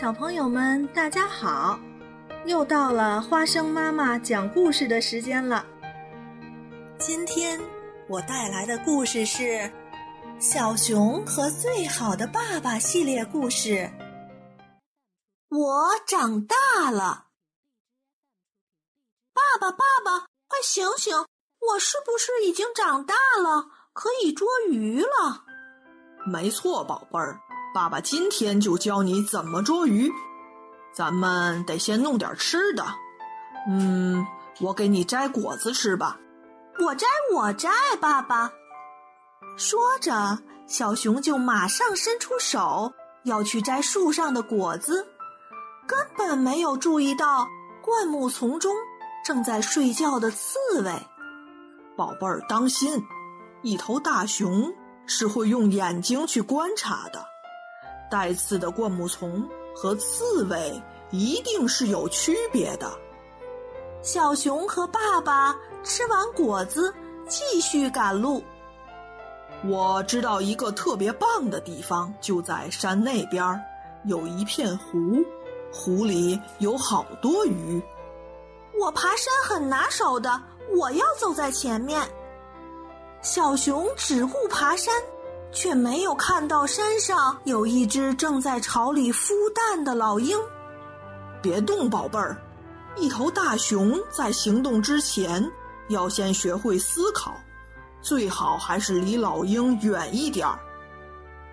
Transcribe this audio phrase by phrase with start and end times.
[0.00, 1.76] 小朋友们，大家好！
[2.46, 5.66] 又到了花生妈妈讲故事的时间了。
[7.00, 7.60] 今天
[8.08, 9.42] 我带来的故事是
[10.38, 13.90] 《小熊和最好的爸爸》系列故事。
[15.48, 17.26] 我长大了，
[19.34, 21.12] 爸爸，爸爸，快醒醒！
[21.72, 25.44] 我是不是已经长大了，可以捉鱼了？
[26.24, 27.40] 没错，宝贝儿。
[27.74, 30.10] 爸爸今天就教你怎么捉鱼，
[30.92, 32.84] 咱们得先弄点吃的。
[33.68, 34.26] 嗯，
[34.60, 36.18] 我给你摘果子吃吧。
[36.80, 38.50] 我摘，我摘，爸爸。
[39.56, 42.92] 说着，小熊就马上伸出手
[43.24, 45.06] 要去摘树上的果子，
[45.86, 47.46] 根本没有注意到
[47.82, 48.74] 灌木丛中
[49.24, 50.92] 正在睡觉的刺猬。
[51.96, 53.04] 宝贝儿，当心，
[53.62, 54.72] 一头大熊
[55.06, 57.24] 是会用眼睛去观察的。
[58.10, 62.90] 带刺的灌木丛和刺猬一定是有区别的。
[64.02, 66.94] 小熊和爸爸吃完果子，
[67.28, 68.42] 继续赶路。
[69.64, 73.60] 我知道一个特别棒的地方，就在山那边儿，
[74.04, 75.24] 有一片湖，
[75.72, 77.82] 湖里有好多鱼。
[78.78, 80.40] 我爬山很拿手的，
[80.76, 82.00] 我要走在前面。
[83.20, 84.94] 小熊只顾爬山。
[85.52, 90.38] 却没有看到山上有一只正在巢里孵蛋的老鹰。
[91.40, 92.36] 别动，宝贝儿！
[92.96, 95.48] 一头大熊在行动之前
[95.88, 97.34] 要先学会思考，
[98.02, 100.58] 最好还是离老鹰远一点儿。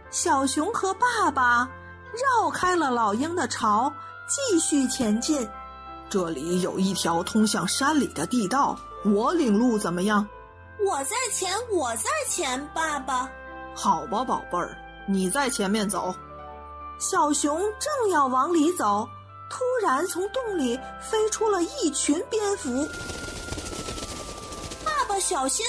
[0.10, 1.70] 小熊和爸爸
[2.14, 3.94] 绕开了老鹰的巢，
[4.28, 5.48] 继续前进。
[6.10, 10.28] 这里有一条通向山里的地道，我领路怎么样？
[10.86, 13.30] 我在前，我在前，爸爸。
[13.76, 16.16] 好吧，宝贝儿，你在前面走。
[16.98, 19.08] 小熊正要往里走，
[19.50, 22.88] 突然从洞里飞出了一群蝙蝠。
[24.86, 25.66] 爸爸，小心，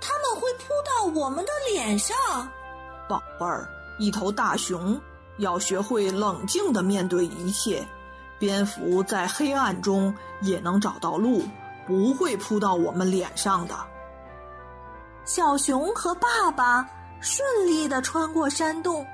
[0.00, 2.16] 他们会扑到我们的脸上。
[3.08, 4.98] 宝贝儿，一头大熊
[5.38, 7.86] 要学会冷静的面对一切。
[8.38, 11.42] 蝙蝠在黑暗中也能找到路，
[11.88, 13.74] 不会扑到我们脸上的。
[15.24, 16.88] 小熊和爸爸。
[17.20, 19.06] 顺利的穿过山洞，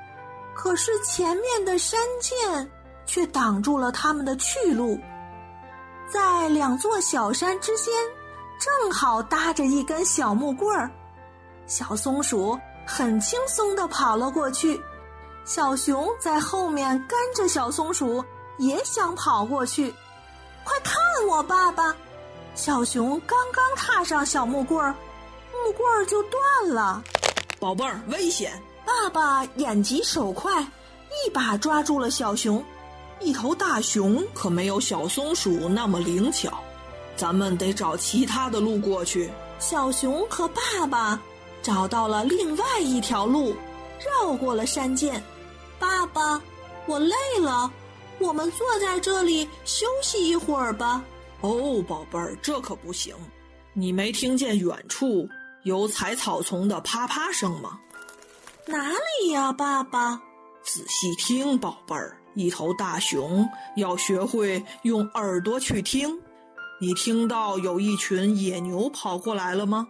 [0.54, 2.70] 可是前面的山涧
[3.06, 4.98] 却挡住了他们的去路。
[6.08, 7.92] 在两座小山之间，
[8.60, 10.90] 正好搭着一根小木棍儿。
[11.66, 14.80] 小松鼠很轻松的跑了过去，
[15.44, 18.22] 小熊在后面跟着小松鼠，
[18.58, 19.92] 也想跑过去。
[20.62, 20.94] 快看
[21.26, 21.96] 我，爸爸！
[22.54, 24.94] 小熊刚刚踏上小木棍儿，
[25.64, 27.02] 木棍儿就断了。
[27.64, 28.52] 宝贝儿，危险！
[28.84, 32.62] 爸爸眼疾手快，一把抓住了小熊。
[33.22, 36.62] 一头大熊可没有小松鼠那么灵巧，
[37.16, 39.30] 咱们得找其他的路过去。
[39.58, 41.18] 小熊和爸爸
[41.62, 43.56] 找到了另外一条路，
[44.20, 45.24] 绕过了山涧。
[45.78, 46.38] 爸爸，
[46.84, 47.72] 我累了，
[48.18, 51.02] 我们坐在这里休息一会儿吧。
[51.40, 53.14] 哦，宝贝儿，这可不行，
[53.72, 55.26] 你没听见远处？
[55.64, 57.80] 有踩草丛的啪啪声吗？
[58.66, 60.20] 哪里呀，爸爸？
[60.62, 66.20] 仔细听，宝贝儿，一头大熊要学会用耳朵去听。
[66.80, 69.88] 你听到有一群野牛跑过来了吗？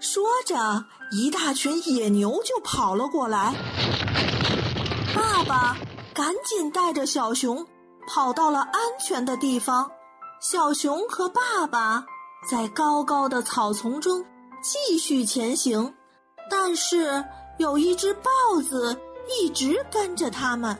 [0.00, 3.54] 说着，一大群野牛就跑了过来。
[5.14, 5.76] 爸爸
[6.12, 7.64] 赶紧带着小熊
[8.08, 9.90] 跑到了安全的地方。
[10.40, 12.04] 小熊和爸爸
[12.50, 14.24] 在高高的草丛中。
[14.64, 15.92] 继续前行，
[16.50, 17.22] 但是
[17.58, 18.30] 有一只豹
[18.66, 18.98] 子
[19.28, 20.74] 一直跟着他们。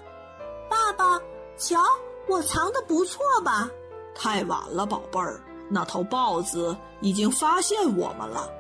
[0.71, 1.21] 爸爸，
[1.59, 1.79] 瞧，
[2.27, 3.69] 我藏的不错吧？
[4.15, 8.51] 太晚了，宝贝儿，那头豹子已经发现我们了，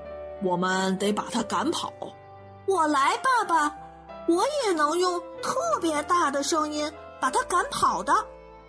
[0.43, 1.91] 我们得把它赶跑。
[2.67, 3.75] 我来，爸爸，
[4.29, 8.13] 我也能用特别大的声音把它赶跑的。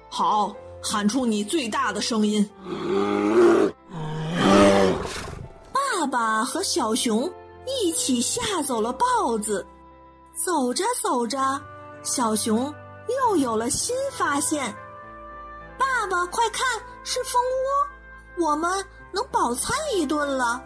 [0.09, 2.49] 好，喊出你最大的声音。
[6.15, 7.29] 爸和小熊
[7.65, 9.67] 一起吓走了豹子，
[10.33, 11.61] 走着走着，
[12.03, 12.73] 小熊
[13.09, 14.73] 又有了新发现。
[15.77, 16.65] 爸爸，快看，
[17.03, 17.41] 是蜂
[18.39, 18.71] 窝，我们
[19.11, 20.63] 能饱餐一顿了。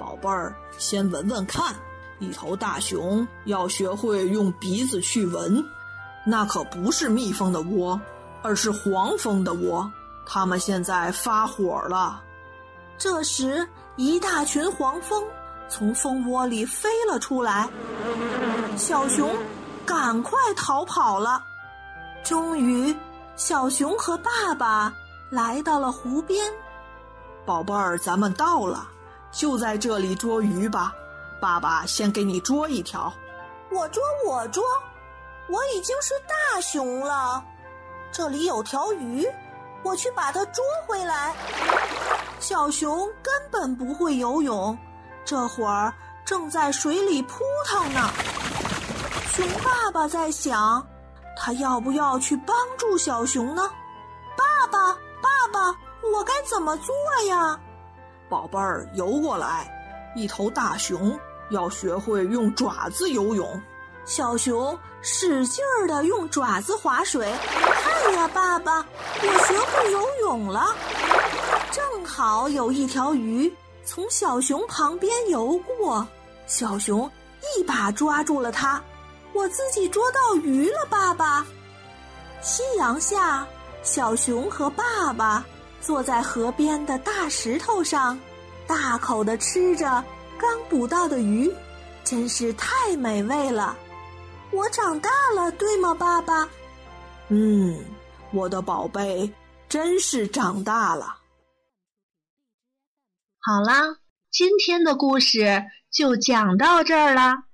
[0.00, 1.76] 宝贝儿，先闻闻看。
[2.18, 5.62] 一头大熊要学会用鼻子去闻，
[6.24, 8.00] 那可不是蜜蜂的窝，
[8.42, 9.92] 而是黄蜂的窝。
[10.24, 12.22] 它们现在发火了。
[12.98, 15.22] 这时，一大群黄蜂
[15.68, 17.68] 从蜂窝里飞了出来，
[18.76, 19.30] 小熊
[19.86, 21.40] 赶快逃跑了。
[22.24, 22.94] 终于，
[23.36, 24.92] 小熊和爸爸
[25.30, 26.52] 来到了湖边。
[27.46, 28.88] 宝贝儿，咱们到了，
[29.30, 30.92] 就在这里捉鱼吧。
[31.40, 33.12] 爸爸先给你捉一条。
[33.70, 34.64] 我捉，我捉，
[35.48, 37.44] 我已经是大熊了。
[38.10, 39.24] 这里有条鱼，
[39.84, 41.32] 我去把它捉回来。
[42.40, 44.76] 小熊根本不会游泳，
[45.24, 45.92] 这会儿
[46.24, 48.08] 正在水里扑腾呢。
[49.32, 50.86] 熊爸爸在想，
[51.36, 53.62] 他要不要去帮助小熊呢？
[54.36, 55.76] 爸爸，爸爸，
[56.12, 56.94] 我该怎么做
[57.28, 57.58] 呀？
[58.28, 59.74] 宝贝儿，游过来。
[60.16, 61.18] 一头大熊
[61.50, 63.60] 要学会用爪子游泳。
[64.04, 67.30] 小熊使劲儿的用爪子划水。
[67.50, 68.84] 看呀，爸爸，
[69.22, 70.74] 我学会游泳了。
[71.70, 73.52] 正好有一条鱼
[73.84, 76.06] 从小熊旁边游过，
[76.46, 77.10] 小熊
[77.56, 78.82] 一把抓住了它。
[79.32, 81.46] 我自己捉到鱼了，爸爸。
[82.40, 83.46] 夕阳下，
[83.82, 85.44] 小熊和爸爸
[85.80, 88.18] 坐在河边的大石头上，
[88.66, 90.02] 大口的吃着
[90.38, 91.52] 刚捕到的鱼，
[92.04, 93.76] 真是太美味了。
[94.50, 96.48] 我长大了，对吗，爸爸？
[97.28, 97.78] 嗯，
[98.32, 99.30] 我的宝贝，
[99.68, 101.17] 真是长大了。
[103.48, 103.96] 好啦，
[104.30, 107.44] 今天的故事就讲到这儿啦。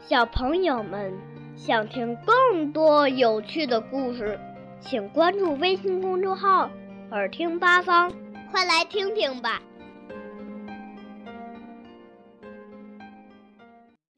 [0.00, 1.12] 小朋友们
[1.54, 4.40] 想听更多有趣的故事，
[4.80, 6.70] 请关注微信公众号
[7.12, 8.10] “耳听八方”，
[8.50, 9.60] 快来听听吧。